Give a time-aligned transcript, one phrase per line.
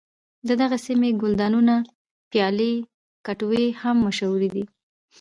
[0.47, 1.75] د دغې سیمې ګلدانونه
[2.31, 2.73] پیالې
[3.25, 4.63] کټوۍ هم مشهور دي.